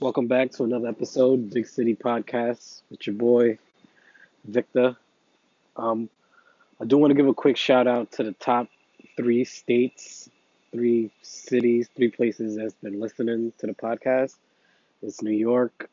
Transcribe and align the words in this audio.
Welcome 0.00 0.28
back 0.28 0.52
to 0.52 0.64
another 0.64 0.88
episode, 0.88 1.50
Big 1.50 1.66
City 1.66 1.94
Podcast, 1.94 2.80
with 2.90 3.06
your 3.06 3.16
boy 3.16 3.58
Victor. 4.46 4.96
Um, 5.76 6.08
I 6.80 6.86
do 6.86 6.96
want 6.96 7.10
to 7.10 7.14
give 7.14 7.28
a 7.28 7.34
quick 7.34 7.58
shout 7.58 7.86
out 7.86 8.10
to 8.12 8.22
the 8.22 8.32
top 8.32 8.68
three 9.18 9.44
states, 9.44 10.30
three 10.72 11.10
cities, 11.20 11.90
three 11.94 12.10
places 12.10 12.56
that's 12.56 12.72
been 12.82 12.98
listening 12.98 13.52
to 13.58 13.66
the 13.66 13.74
podcast. 13.74 14.36
It's 15.02 15.20
New 15.20 15.36
York, 15.36 15.90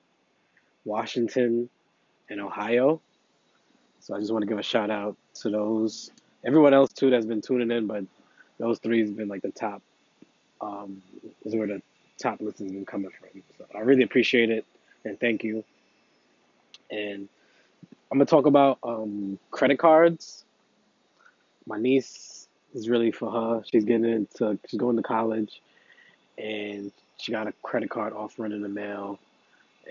Washington, 0.85 1.69
and 2.29 2.39
Ohio. 2.39 3.01
So 3.99 4.15
I 4.15 4.21
just 4.21 4.31
want 4.31 4.43
to 4.43 4.47
give 4.47 4.57
a 4.57 4.63
shout 4.63 4.89
out 4.89 5.17
to 5.41 5.49
those. 5.49 6.11
Everyone 6.45 6.73
else 6.73 6.93
too 6.93 7.09
that's 7.09 7.25
been 7.25 7.41
tuning 7.41 7.71
in, 7.71 7.87
but 7.87 8.05
those 8.57 8.79
three 8.79 9.01
has 9.01 9.11
been 9.11 9.27
like 9.27 9.41
the 9.41 9.51
top. 9.51 9.81
Um, 10.61 11.01
is 11.43 11.53
where 11.53 11.67
the 11.67 11.81
top 12.17 12.41
listens 12.41 12.71
been 12.71 12.85
coming 12.85 13.11
from. 13.11 13.43
So 13.57 13.65
I 13.75 13.81
really 13.81 14.03
appreciate 14.03 14.49
it 14.49 14.65
and 15.05 15.19
thank 15.19 15.43
you. 15.43 15.63
And 16.89 17.27
I'm 18.11 18.17
gonna 18.17 18.25
talk 18.25 18.45
about 18.45 18.79
um, 18.83 19.37
credit 19.51 19.79
cards. 19.79 20.45
My 21.65 21.77
niece 21.77 22.47
is 22.73 22.89
really 22.89 23.11
for 23.11 23.31
her. 23.31 23.63
She's 23.69 23.83
getting 23.83 24.05
into 24.05 24.57
she's 24.67 24.79
going 24.79 24.95
to 24.95 25.03
college, 25.03 25.61
and 26.37 26.91
she 27.17 27.31
got 27.31 27.47
a 27.47 27.53
credit 27.63 27.89
card 27.89 28.13
offering 28.13 28.51
in 28.53 28.61
the 28.61 28.69
mail, 28.69 29.19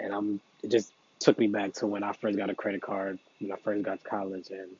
and 0.00 0.14
I'm 0.14 0.40
it 0.62 0.70
just 0.70 0.92
took 1.18 1.38
me 1.38 1.46
back 1.46 1.72
to 1.74 1.86
when 1.86 2.02
I 2.02 2.12
first 2.12 2.38
got 2.38 2.50
a 2.50 2.54
credit 2.54 2.82
card 2.82 3.18
when 3.40 3.52
I 3.52 3.56
first 3.56 3.82
got 3.82 4.02
to 4.02 4.08
college 4.08 4.50
and 4.50 4.70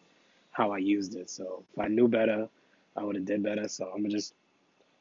how 0.52 0.73
I 0.73 0.79
used 0.79 1.15
it. 1.16 1.29
So 1.29 1.63
if 1.73 1.79
I 1.79 1.88
knew 1.88 2.09
better, 2.09 2.49
I 2.97 3.05
would 3.05 3.16
have 3.16 3.27
did 3.27 3.43
better. 3.43 3.69
So 3.69 3.91
I'm 3.95 4.02
gonna 4.02 4.09
just 4.09 4.33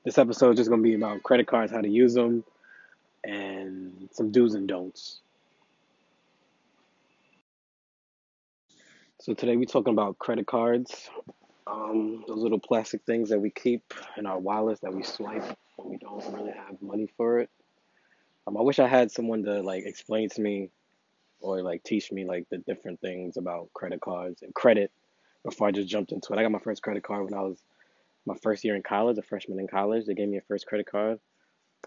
this 0.05 0.19
episode 0.19 0.51
is 0.51 0.57
just 0.57 0.69
gonna 0.69 0.83
be 0.83 0.93
about 0.93 1.23
credit 1.23 1.47
cards, 1.47 1.71
how 1.71 1.81
to 1.81 1.89
use 1.89 2.13
them, 2.13 2.43
and 3.23 4.07
some 4.11 4.31
do's 4.31 4.53
and 4.53 4.67
don'ts. 4.67 5.19
So 9.19 9.33
today 9.33 9.57
we're 9.57 9.65
talking 9.65 9.93
about 9.93 10.19
credit 10.19 10.45
cards. 10.45 11.09
Um, 11.65 12.23
those 12.27 12.37
little 12.37 12.59
plastic 12.59 13.01
things 13.07 13.29
that 13.29 13.39
we 13.39 13.49
keep 13.49 13.95
in 14.17 14.27
our 14.27 14.37
wallets 14.37 14.81
that 14.81 14.93
we 14.93 15.01
swipe 15.01 15.57
when 15.77 15.89
we 15.89 15.97
don't 15.97 16.23
really 16.31 16.51
have 16.51 16.79
money 16.79 17.09
for 17.17 17.39
it. 17.39 17.49
Um, 18.45 18.55
I 18.57 18.61
wish 18.61 18.77
I 18.77 18.87
had 18.87 19.11
someone 19.11 19.41
to 19.45 19.63
like 19.63 19.85
explain 19.85 20.29
to 20.29 20.41
me 20.41 20.69
or 21.39 21.63
like 21.63 21.83
teach 21.83 22.11
me 22.11 22.25
like 22.25 22.47
the 22.51 22.59
different 22.59 23.01
things 23.01 23.37
about 23.37 23.73
credit 23.73 24.01
cards 24.01 24.43
and 24.43 24.53
credit 24.53 24.91
before 25.43 25.67
I 25.67 25.71
just 25.71 25.87
jumped 25.87 26.11
into 26.11 26.31
it. 26.31 26.37
I 26.37 26.43
got 26.43 26.51
my 26.51 26.59
first 26.59 26.83
credit 26.83 27.01
card 27.01 27.23
when 27.25 27.33
I 27.33 27.41
was 27.41 27.57
my 28.25 28.35
first 28.41 28.63
year 28.63 28.75
in 28.75 28.83
college, 28.83 29.17
a 29.17 29.21
freshman 29.21 29.59
in 29.59 29.67
college. 29.67 30.05
They 30.05 30.13
gave 30.13 30.29
me 30.29 30.37
a 30.37 30.41
first 30.41 30.65
credit 30.65 30.89
card. 30.89 31.19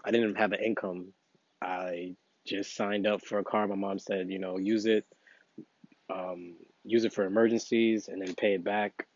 I 0.03 0.11
didn't 0.11 0.35
have 0.35 0.53
an 0.53 0.63
income. 0.63 1.13
I 1.61 2.15
just 2.45 2.75
signed 2.75 3.05
up 3.05 3.23
for 3.25 3.39
a 3.39 3.43
card. 3.43 3.69
My 3.69 3.75
mom 3.75 3.99
said, 3.99 4.29
you 4.29 4.39
know, 4.39 4.57
use 4.57 4.85
it, 4.85 5.05
um, 6.13 6.55
use 6.83 7.03
it 7.03 7.13
for 7.13 7.25
emergencies, 7.25 8.07
and 8.07 8.21
then 8.21 8.33
pay 8.35 8.53
it 8.53 8.63
back. 8.63 9.07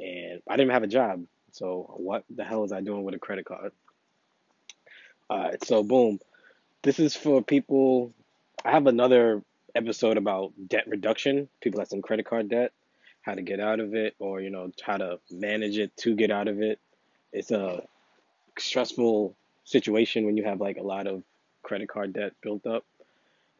And 0.00 0.42
I 0.48 0.56
didn't 0.56 0.72
have 0.72 0.82
a 0.82 0.88
job, 0.88 1.24
so 1.52 1.94
what 1.96 2.24
the 2.34 2.44
hell 2.44 2.62
was 2.62 2.72
I 2.72 2.80
doing 2.80 3.04
with 3.04 3.14
a 3.14 3.18
credit 3.18 3.44
card? 3.44 3.72
Uh, 5.28 5.52
so 5.62 5.82
boom, 5.82 6.18
this 6.82 6.98
is 6.98 7.14
for 7.14 7.42
people. 7.42 8.12
I 8.64 8.72
have 8.72 8.86
another 8.86 9.42
episode 9.74 10.16
about 10.16 10.52
debt 10.66 10.88
reduction. 10.88 11.48
People 11.60 11.78
that's 11.78 11.92
in 11.92 12.02
credit 12.02 12.26
card 12.26 12.48
debt 12.48 12.72
how 13.22 13.34
to 13.34 13.42
get 13.42 13.60
out 13.60 13.80
of 13.80 13.94
it 13.94 14.14
or 14.18 14.40
you 14.40 14.50
know 14.50 14.70
how 14.82 14.96
to 14.96 15.18
manage 15.30 15.78
it 15.78 15.96
to 15.98 16.14
get 16.14 16.30
out 16.30 16.48
of 16.48 16.62
it. 16.62 16.78
It's 17.32 17.50
a 17.50 17.82
stressful 18.58 19.34
situation 19.64 20.26
when 20.26 20.36
you 20.36 20.44
have 20.44 20.60
like 20.60 20.78
a 20.78 20.82
lot 20.82 21.06
of 21.06 21.22
credit 21.62 21.88
card 21.88 22.12
debt 22.12 22.32
built 22.42 22.66
up. 22.66 22.84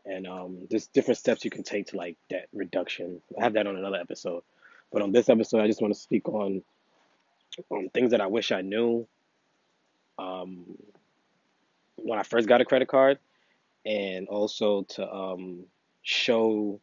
And 0.06 0.27
um, 0.27 0.67
there's 0.70 0.86
different 0.86 1.19
steps 1.19 1.44
you 1.44 1.50
can 1.50 1.62
take 1.62 1.89
to 1.89 1.97
like 1.97 2.17
debt 2.28 2.48
reduction. 2.52 3.20
I 3.39 3.44
have 3.44 3.52
that 3.52 3.67
on 3.67 3.77
another 3.77 3.98
episode. 3.98 4.42
But 4.92 5.02
on 5.02 5.12
this 5.12 5.28
episode 5.28 5.61
i 5.61 5.67
just 5.67 5.80
want 5.80 5.95
to 5.95 6.01
speak 6.01 6.29
on 6.29 6.63
on 7.68 7.90
things 7.90 8.13
that 8.13 8.20
i 8.20 8.27
wish 8.27 8.52
i 8.52 8.61
knew. 8.61 9.07
Um, 10.18 10.64
when 11.96 12.18
i 12.18 12.23
first 12.23 12.48
got 12.48 12.61
a 12.61 12.64
credit 12.64 12.89
card 12.89 13.18
and 13.86 14.29
also 14.29 14.83
to 14.83 15.14
um, 15.14 15.64
show 16.02 16.80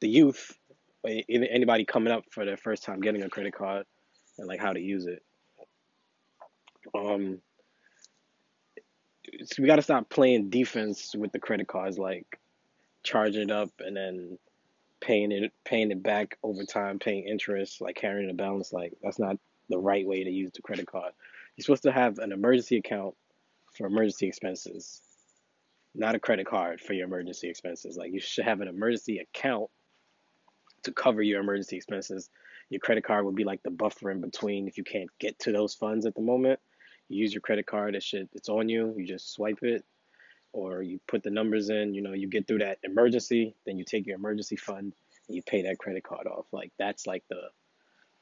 the 0.00 0.08
youth 0.08 0.56
anybody 1.28 1.84
coming 1.84 2.12
up 2.12 2.24
for 2.30 2.44
their 2.44 2.56
first 2.56 2.84
time 2.84 3.00
getting 3.00 3.22
a 3.22 3.28
credit 3.28 3.54
card 3.54 3.86
and 4.38 4.46
like 4.46 4.60
how 4.60 4.72
to 4.72 4.80
use 4.80 5.06
it. 5.06 5.22
Um, 6.94 7.38
so 9.44 9.62
we 9.62 9.66
got 9.66 9.76
to 9.76 9.82
stop 9.82 10.08
playing 10.08 10.50
defense 10.50 11.14
with 11.14 11.32
the 11.32 11.38
credit 11.38 11.68
cards, 11.68 11.98
like 11.98 12.38
charging 13.02 13.42
it 13.42 13.50
up 13.50 13.70
and 13.80 13.96
then 13.96 14.38
paying 15.00 15.32
it 15.32 15.52
paying 15.64 15.90
it 15.90 16.02
back 16.02 16.38
over 16.42 16.64
time, 16.64 16.98
paying 16.98 17.24
interest, 17.24 17.80
like 17.80 17.96
carrying 17.96 18.30
a 18.30 18.34
balance. 18.34 18.72
Like 18.72 18.94
that's 19.02 19.18
not 19.18 19.36
the 19.68 19.78
right 19.78 20.06
way 20.06 20.24
to 20.24 20.30
use 20.30 20.52
the 20.52 20.62
credit 20.62 20.86
card. 20.86 21.12
You're 21.56 21.64
supposed 21.64 21.84
to 21.84 21.92
have 21.92 22.18
an 22.18 22.32
emergency 22.32 22.76
account 22.76 23.14
for 23.76 23.86
emergency 23.86 24.26
expenses, 24.26 25.02
not 25.94 26.14
a 26.14 26.20
credit 26.20 26.46
card 26.46 26.80
for 26.80 26.92
your 26.92 27.06
emergency 27.06 27.48
expenses. 27.48 27.96
Like 27.96 28.12
you 28.12 28.20
should 28.20 28.44
have 28.44 28.60
an 28.60 28.68
emergency 28.68 29.18
account 29.18 29.70
to 30.86 30.92
cover 30.92 31.22
your 31.22 31.40
emergency 31.40 31.76
expenses. 31.76 32.30
Your 32.70 32.80
credit 32.80 33.04
card 33.04 33.24
would 33.24 33.34
be 33.34 33.44
like 33.44 33.62
the 33.62 33.70
buffer 33.70 34.10
in 34.10 34.20
between 34.20 34.66
if 34.66 34.78
you 34.78 34.84
can't 34.84 35.10
get 35.18 35.38
to 35.40 35.52
those 35.52 35.74
funds 35.74 36.06
at 36.06 36.14
the 36.14 36.22
moment. 36.22 36.58
You 37.08 37.20
use 37.20 37.32
your 37.32 37.40
credit 37.40 37.66
card, 37.66 37.94
it 37.94 38.02
should 38.02 38.28
it's 38.32 38.48
on 38.48 38.68
you. 38.68 38.94
You 38.96 39.06
just 39.06 39.32
swipe 39.32 39.62
it 39.62 39.84
or 40.52 40.82
you 40.82 40.98
put 41.06 41.22
the 41.22 41.30
numbers 41.30 41.68
in, 41.68 41.92
you 41.92 42.02
know, 42.02 42.12
you 42.12 42.28
get 42.28 42.46
through 42.46 42.58
that 42.60 42.78
emergency, 42.82 43.54
then 43.66 43.78
you 43.78 43.84
take 43.84 44.06
your 44.06 44.16
emergency 44.16 44.56
fund 44.56 44.92
and 45.28 45.36
you 45.36 45.42
pay 45.42 45.62
that 45.62 45.78
credit 45.78 46.02
card 46.02 46.26
off. 46.26 46.46
Like 46.52 46.72
that's 46.78 47.06
like 47.06 47.24
the 47.28 47.42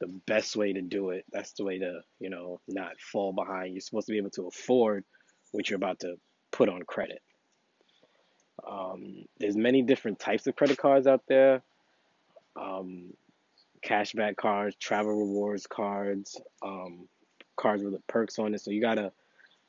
the 0.00 0.08
best 0.26 0.56
way 0.56 0.72
to 0.72 0.82
do 0.82 1.10
it. 1.10 1.24
That's 1.32 1.53
the 1.53 1.64
way 1.64 1.78
to, 1.78 2.00
you 2.19 2.28
know, 2.28 2.60
not 2.66 3.00
fall 3.00 3.32
behind. 3.32 3.74
You're 3.74 3.80
supposed 3.80 4.06
to 4.06 4.12
be 4.12 4.19
able 4.19 4.30
to 4.30 4.48
afford 4.48 5.04
what 5.53 5.70
you're 5.70 5.76
about 5.76 6.00
to 6.00 6.16
put 6.50 6.69
on 6.69 6.82
credit. 6.82 7.22
Um, 8.66 9.26
there's 9.38 9.56
many 9.56 9.82
different 9.82 10.19
types 10.19 10.47
of 10.47 10.56
credit 10.56 10.78
cards 10.78 11.06
out 11.06 11.22
there 11.28 11.62
um, 12.56 13.12
cashback 13.84 14.37
cards, 14.37 14.76
travel 14.76 15.12
rewards 15.12 15.66
cards, 15.66 16.41
um, 16.62 17.09
cards 17.56 17.82
with 17.82 17.94
perks 18.06 18.38
on 18.38 18.54
it. 18.54 18.60
So 18.60 18.70
you 18.70 18.81
gotta 18.81 19.12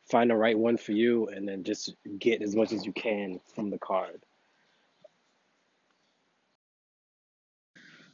find 0.09 0.29
the 0.29 0.35
right 0.35 0.57
one 0.57 0.77
for 0.77 0.91
you, 0.91 1.27
and 1.27 1.47
then 1.47 1.63
just 1.63 1.95
get 2.19 2.41
as 2.41 2.55
much 2.55 2.71
as 2.71 2.85
you 2.85 2.93
can 2.93 3.39
from 3.53 3.69
the 3.69 3.79
card. 3.79 4.21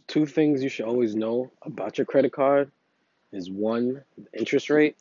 Two 0.07 0.25
things 0.25 0.63
you 0.63 0.69
should 0.69 0.85
always 0.85 1.15
know 1.15 1.51
about 1.61 1.97
your 1.97 2.05
credit 2.05 2.33
card 2.33 2.71
is 3.31 3.49
one, 3.49 4.03
interest 4.37 4.69
rate. 4.69 4.97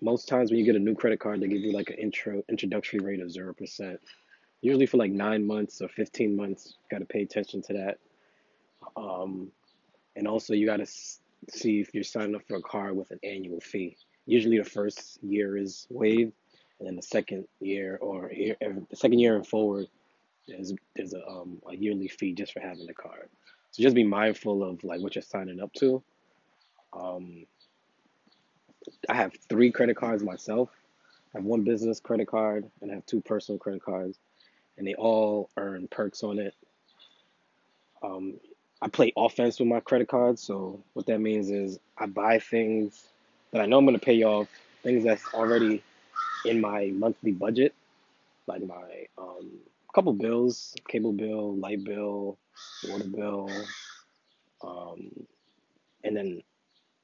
Most 0.00 0.28
times 0.28 0.50
when 0.50 0.58
you 0.58 0.66
get 0.66 0.76
a 0.76 0.80
new 0.80 0.94
credit 0.94 1.20
card, 1.20 1.40
they 1.40 1.48
give 1.48 1.62
you 1.62 1.72
like 1.72 1.88
an 1.90 1.96
intro 1.96 2.42
introductory 2.48 2.98
rate 2.98 3.20
of 3.20 3.30
zero 3.30 3.54
percent. 3.54 4.00
Usually 4.60 4.86
for 4.86 4.96
like 4.96 5.12
nine 5.12 5.46
months 5.46 5.80
or 5.80 5.88
fifteen 5.88 6.36
months, 6.36 6.74
you 6.74 6.96
gotta 6.96 7.06
pay 7.06 7.22
attention 7.22 7.62
to 7.62 7.72
that. 7.74 7.98
Um, 8.96 9.50
and 10.16 10.28
also, 10.28 10.54
you 10.54 10.66
got 10.66 10.78
to 10.78 10.86
see 10.86 11.80
if 11.80 11.94
you're 11.94 12.04
signing 12.04 12.34
up 12.34 12.42
for 12.46 12.56
a 12.56 12.62
card 12.62 12.96
with 12.96 13.10
an 13.10 13.20
annual 13.22 13.60
fee. 13.60 13.96
Usually, 14.26 14.58
the 14.58 14.64
first 14.64 15.18
year 15.22 15.56
is 15.56 15.86
waived, 15.90 16.32
and 16.78 16.88
then 16.88 16.96
the 16.96 17.02
second 17.02 17.46
year 17.60 17.98
or 18.00 18.30
year, 18.32 18.56
the 18.60 18.96
second 18.96 19.18
year 19.18 19.36
and 19.36 19.46
forward, 19.46 19.86
there's 20.48 20.72
there's 20.96 21.14
a 21.14 21.26
um 21.26 21.60
a 21.68 21.76
yearly 21.76 22.08
fee 22.08 22.34
just 22.34 22.52
for 22.52 22.60
having 22.60 22.86
the 22.86 22.94
card. 22.94 23.28
So 23.70 23.82
just 23.82 23.94
be 23.94 24.04
mindful 24.04 24.62
of 24.62 24.84
like 24.84 25.00
what 25.00 25.14
you're 25.14 25.22
signing 25.22 25.60
up 25.60 25.72
to. 25.74 26.02
Um, 26.92 27.46
I 29.08 29.14
have 29.14 29.32
three 29.48 29.70
credit 29.70 29.96
cards 29.96 30.22
myself. 30.22 30.68
I 31.34 31.38
have 31.38 31.44
one 31.44 31.62
business 31.62 32.00
credit 32.00 32.28
card 32.28 32.70
and 32.80 32.90
I 32.90 32.94
have 32.94 33.06
two 33.06 33.22
personal 33.22 33.58
credit 33.58 33.82
cards, 33.82 34.18
and 34.76 34.86
they 34.86 34.94
all 34.94 35.48
earn 35.56 35.88
perks 35.88 36.22
on 36.22 36.38
it. 36.38 36.54
Um, 38.02 38.38
I 38.82 38.88
play 38.88 39.14
offense 39.16 39.60
with 39.60 39.68
my 39.68 39.80
credit 39.80 40.08
cards. 40.08 40.42
So 40.42 40.84
what 40.94 41.06
that 41.06 41.20
means 41.20 41.50
is 41.50 41.80
I 41.98 42.06
buy 42.06 42.40
things 42.40 43.06
that 43.52 43.62
I 43.62 43.66
know 43.66 43.78
I'm 43.78 43.86
gonna 43.86 44.00
pay 44.00 44.24
off, 44.24 44.48
things 44.84 45.04
that's 45.04 45.24
already 45.34 45.84
in 46.46 46.60
my 46.60 46.92
monthly 46.94 47.32
budget, 47.32 47.74
like 48.48 48.66
my 48.66 49.06
um, 49.18 49.50
couple 49.94 50.12
bills, 50.14 50.74
cable 50.88 51.12
bill, 51.12 51.56
light 51.56 51.84
bill, 51.84 52.38
water 52.88 53.04
bill, 53.04 53.48
um, 54.64 55.10
and 56.04 56.16
then 56.16 56.42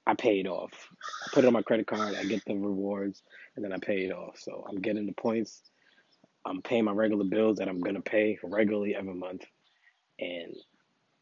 I 0.07 0.15
pay 0.15 0.41
it 0.41 0.49
off. 0.49 0.73
I 1.25 1.29
put 1.33 1.45
it 1.45 1.49
on 1.49 1.55
my 1.55 1.63
credit 1.63 1.87
card, 1.87 2.17
I 2.17 2.25
get 2.25 2.45
the 2.47 2.55
rewards, 2.57 3.23
and 3.57 3.65
then 3.65 3.73
I 3.73 3.79
pay 3.79 4.05
it 4.05 4.13
off. 4.13 4.39
So 4.41 4.67
I'm 4.69 4.81
getting 4.81 5.07
the 5.07 5.13
points. 5.13 5.63
I'm 6.47 6.63
paying 6.63 6.85
my 6.85 6.93
regular 6.93 7.25
bills 7.25 7.59
that 7.59 7.69
I'm 7.69 7.81
gonna 7.81 8.03
pay 8.03 8.39
regularly 8.43 8.97
every 8.97 9.15
month, 9.15 9.45
and 10.21 10.57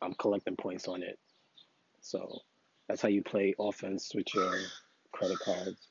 I'm 0.02 0.14
collecting 0.14 0.56
points 0.56 0.88
on 0.88 1.02
it. 1.02 1.18
So 2.00 2.40
that's 2.88 3.02
how 3.02 3.08
you 3.08 3.22
play 3.22 3.54
offense 3.58 4.12
with 4.14 4.26
your 4.34 4.52
credit 5.12 5.38
cards. 5.40 5.88